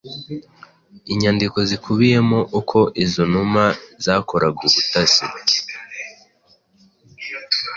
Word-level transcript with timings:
Inyandiko 1.13 1.57
zikubiyemo 1.69 2.39
uko 2.59 2.79
izo 3.05 3.23
numa 3.33 3.65
zakoraga 4.03 4.57
ubutasi 4.67 5.25